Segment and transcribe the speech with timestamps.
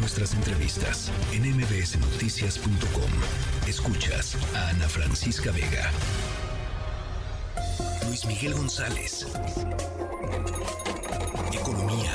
[0.00, 3.10] nuestras entrevistas en mbsnoticias.com.
[3.68, 5.90] Escuchas a Ana Francisca Vega.
[8.06, 9.26] Luis Miguel González.
[11.52, 12.10] Economía.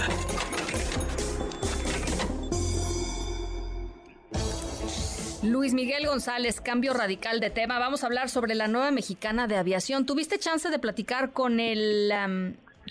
[5.44, 7.78] Luis Miguel González, cambio radical de tema.
[7.78, 10.08] Vamos a hablar sobre la nueva mexicana de aviación.
[10.08, 12.12] Tuviste chance de platicar con el,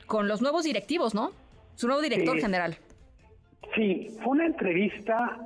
[0.07, 1.33] con los nuevos directivos, ¿no?
[1.75, 2.79] Su nuevo director general.
[3.75, 5.38] Sí, fue una entrevista,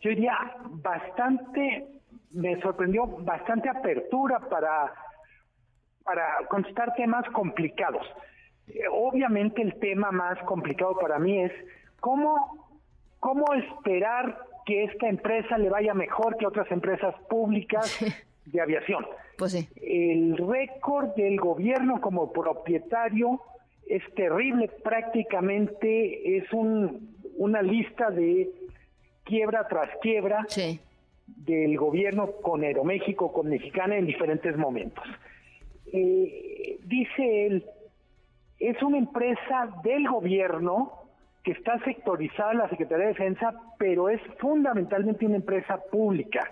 [0.00, 0.36] yo diría,
[0.68, 1.88] bastante,
[2.32, 4.92] me sorprendió, bastante apertura para,
[6.04, 8.06] para contestar temas complicados.
[8.92, 11.52] Obviamente el tema más complicado para mí es
[12.00, 12.78] cómo,
[13.18, 17.98] cómo esperar que esta empresa le vaya mejor que otras empresas públicas
[18.44, 19.06] de aviación.
[19.38, 19.68] Pues sí.
[19.76, 23.40] El récord del gobierno como propietario
[23.88, 28.50] es terrible, prácticamente es un, una lista de
[29.24, 30.46] quiebra tras quiebra
[31.26, 35.04] del gobierno con Aeroméxico, con Mexicana en diferentes momentos.
[35.92, 37.64] Eh, dice él,
[38.58, 41.00] es una empresa del gobierno
[41.42, 46.50] que está sectorizada en la Secretaría de Defensa, pero es fundamentalmente una empresa pública.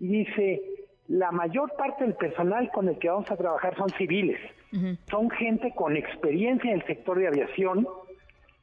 [0.00, 0.62] Y dice,
[1.08, 4.40] la mayor parte del personal con el que vamos a trabajar son civiles,
[5.10, 7.86] son gente con experiencia en el sector de aviación,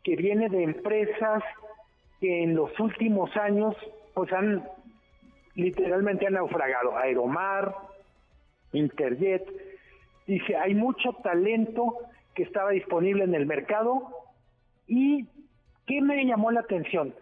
[0.10, 1.44] que viene de empresas
[2.20, 3.76] que en los últimos años
[4.16, 4.68] pues han
[5.54, 7.76] literalmente han naufragado, Aeromar,
[8.72, 9.48] Interjet,
[10.26, 11.96] dice, hay mucho talento
[12.34, 14.10] que estaba disponible en el mercado
[14.88, 15.28] y
[15.86, 17.14] ¿qué me llamó la atención?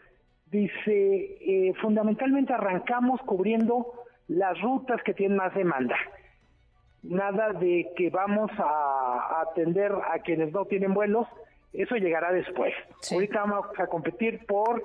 [0.45, 3.91] Dice, eh, fundamentalmente arrancamos cubriendo
[4.29, 5.97] las rutas que tienen más demanda.
[7.03, 11.27] Nada de que vamos a, atender a quienes no tienen vuelos,
[11.73, 12.73] eso llegará después.
[13.11, 14.83] Ahorita vamos a competir por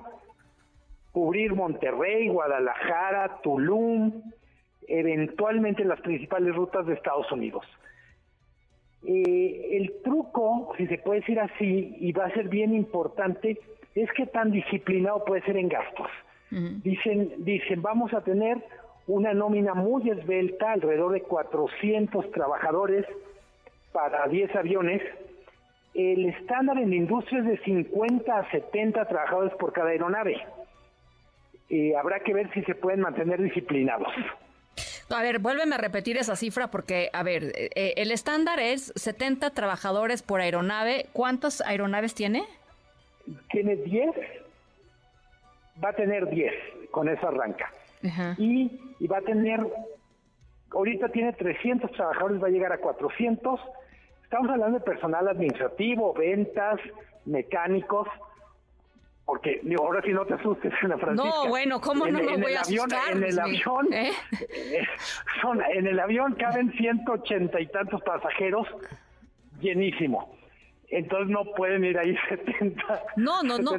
[1.13, 4.23] cubrir Monterrey, Guadalajara, Tulum,
[4.89, 7.65] eventualmente las principales rutas de Estados Unidos.
[9.07, 13.59] Eh, el truco, si se puede decir así, y va a ser bien importante,
[13.95, 16.09] es que tan disciplinado puede ser en gastos.
[16.51, 18.59] Dicen, dicen, vamos a tener
[19.07, 23.07] una nómina muy esbelta, alrededor de 400 trabajadores
[23.91, 25.03] para 10 aviones.
[25.95, 30.37] El estándar en la industria es de 50 a 70 trabajadores por cada aeronave.
[31.69, 34.09] Eh, habrá que ver si se pueden mantener disciplinados.
[35.11, 39.51] A ver, vuélveme a repetir esa cifra porque, a ver, eh, el estándar es 70
[39.51, 41.07] trabajadores por aeronave.
[41.13, 42.45] ¿Cuántas aeronaves tiene?
[43.51, 44.11] Tiene 10.
[45.85, 46.53] Va a tener 10,
[46.91, 47.71] con eso arranca
[48.39, 49.61] y, va a tener,
[50.71, 53.61] ahorita tiene 300 trabajadores, va a llegar a 400.
[54.33, 56.81] Estamos hablando de personal administrativo, ventas,
[57.27, 58.09] mecánicos,
[59.27, 61.29] porque digo, ahora sí no te asustes, Ana Francisca.
[61.29, 64.11] No, bueno, ¿cómo no me voy a avión, En el avión, ¿Eh?
[64.49, 64.87] Eh,
[65.43, 68.67] son, en el avión caben 180 y tantos pasajeros,
[69.61, 70.35] llenísimo.
[70.89, 73.73] Entonces no pueden ir ahí 70 no no no.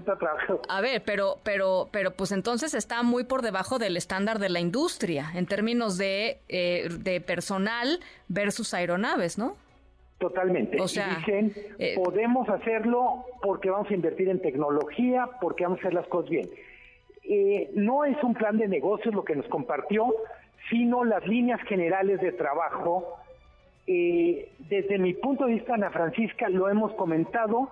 [0.69, 4.59] a ver pero pero pero pues entonces está muy por debajo del estándar de la
[4.59, 7.99] industria en términos de, eh, de personal
[8.29, 9.55] versus aeronaves no
[10.23, 10.79] totalmente.
[10.81, 15.81] O sea, dicen eh, podemos hacerlo porque vamos a invertir en tecnología porque vamos a
[15.81, 16.49] hacer las cosas bien
[17.23, 20.13] eh, no es un plan de negocios lo que nos compartió
[20.69, 23.17] sino las líneas generales de trabajo.
[23.85, 27.69] Eh, desde mi punto de vista, Ana Francisca, lo hemos comentado,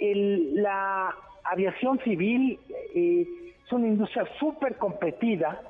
[0.00, 1.12] la
[1.42, 2.60] aviación civil
[2.94, 5.60] es una industria súper competida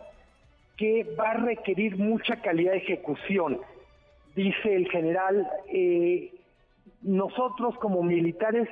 [0.77, 3.59] que va a requerir mucha calidad de ejecución.
[4.35, 6.33] Dice el general, eh,
[7.03, 8.69] nosotros como militares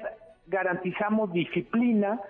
[0.47, 2.21] garantizamos disciplina,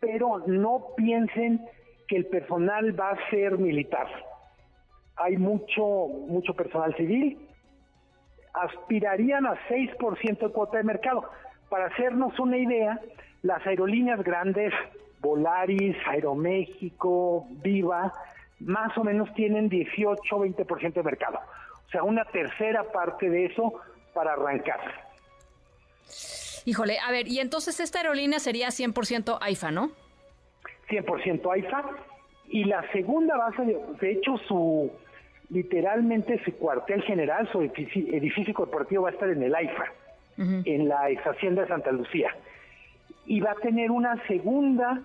[0.00, 1.60] pero no piensen
[2.08, 4.06] que el personal va a ser militar.
[5.16, 7.38] Hay mucho, mucho personal civil
[8.56, 11.24] aspirarían a 6% de cuota de mercado.
[11.68, 13.00] Para hacernos una idea,
[13.42, 14.72] las aerolíneas grandes,
[15.20, 18.12] Volaris, Aeroméxico, Viva,
[18.60, 21.38] más o menos tienen 18 20% de mercado.
[21.86, 23.80] O sea, una tercera parte de eso
[24.12, 24.80] para arrancar.
[26.64, 29.90] Híjole, a ver, y entonces esta aerolínea sería 100% AIFA, ¿no?
[30.88, 31.84] 100% AIFA.
[32.48, 34.90] Y la segunda base, de hecho, su,
[35.50, 39.84] literalmente su cuartel general, su edificio, corporativo va a estar en el AIFA,
[40.36, 42.34] en la ex hacienda de Santa Lucía.
[43.26, 45.02] Y va a tener una segunda,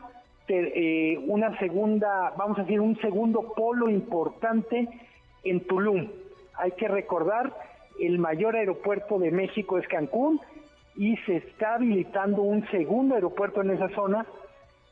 [0.47, 4.87] eh, una segunda, vamos a decir, un segundo polo importante
[5.43, 6.07] en Tulum.
[6.61, 7.51] Hay que recordar,
[7.99, 10.39] el mayor aeropuerto de México es Cancún
[10.95, 14.27] y se está habilitando un segundo aeropuerto en esa zona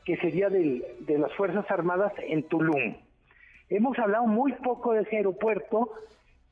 [0.04, 2.96] que sería de las Fuerzas Armadas en Tulum.
[3.70, 5.92] Hemos hablado muy poco de ese aeropuerto,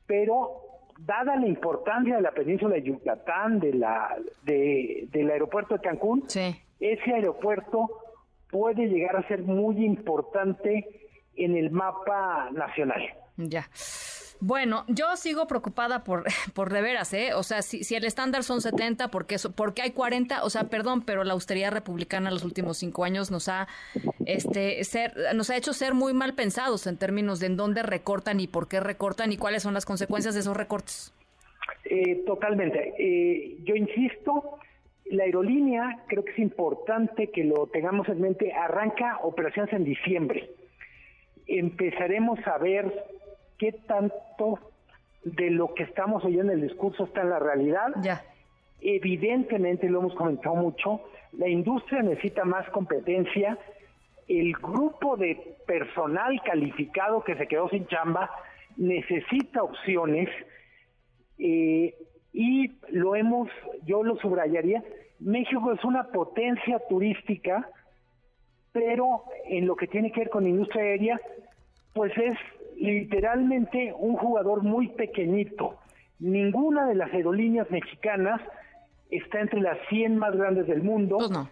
[0.06, 0.60] pero
[1.00, 7.12] dada la importancia de la península de Yucatán, de la, del aeropuerto de Cancún, ese
[7.12, 7.88] aeropuerto
[8.52, 10.86] puede llegar a ser muy importante
[11.34, 13.02] en el mapa nacional.
[13.36, 13.66] Ya.
[14.40, 16.24] Bueno, yo sigo preocupada por,
[16.54, 17.34] por de veras, ¿eh?
[17.34, 20.44] O sea, si, si el estándar son 70, ¿por qué, porque hay 40?
[20.44, 23.66] O sea, perdón, pero la austeridad republicana en los últimos cinco años nos ha,
[24.26, 28.40] este, ser, nos ha hecho ser muy mal pensados en términos de en dónde recortan
[28.40, 31.12] y por qué recortan y cuáles son las consecuencias de esos recortes.
[31.84, 32.94] Eh, totalmente.
[32.98, 34.58] Eh, yo insisto,
[35.06, 40.50] la aerolínea, creo que es importante que lo tengamos en mente, arranca operaciones en diciembre.
[41.46, 42.92] Empezaremos a ver
[43.58, 44.58] qué tanto
[45.24, 47.88] de lo que estamos oyendo en el discurso está en la realidad.
[48.02, 48.22] Ya.
[48.80, 51.02] Evidentemente, lo hemos comentado mucho,
[51.32, 53.58] la industria necesita más competencia.
[54.28, 58.30] El grupo de personal calificado que se quedó sin chamba
[58.76, 60.28] necesita opciones
[61.38, 61.94] eh,
[62.32, 63.48] y lo hemos,
[63.84, 64.82] yo lo subrayaría,
[65.18, 67.68] México es una potencia turística,
[68.72, 71.20] pero en lo que tiene que ver con industria aérea,
[71.94, 72.38] pues es
[72.78, 75.76] literalmente un jugador muy pequeñito.
[76.18, 78.40] Ninguna de las aerolíneas mexicanas
[79.10, 81.16] está entre las 100 más grandes del mundo.
[81.18, 81.48] Pues no.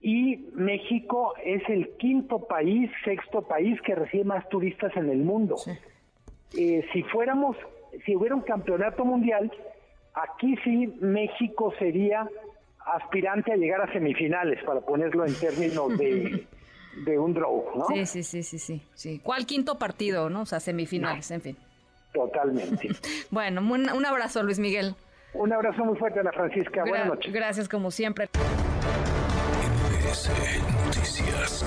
[0.00, 5.56] Y México es el quinto país, sexto país que recibe más turistas en el mundo.
[6.56, 7.56] Eh, si fuéramos,
[8.04, 9.50] si hubiera un campeonato mundial,
[10.14, 12.28] aquí sí México sería
[12.94, 16.46] aspirante a llegar a semifinales, para ponerlo en términos de,
[17.04, 17.86] de un draw, ¿no?
[17.88, 19.20] Sí, sí, sí, sí, sí.
[19.22, 20.42] ¿Cuál quinto partido, no?
[20.42, 21.56] O sea, semifinales, en fin.
[22.12, 22.88] Totalmente.
[23.30, 24.94] bueno, un, abrazo, Luis Miguel.
[25.34, 26.82] Un abrazo muy fuerte, Ana Francisca.
[26.86, 27.32] Buenas noches.
[27.32, 28.28] Gracias, como siempre.
[30.06, 30.30] NBC
[30.86, 31.64] Noticias.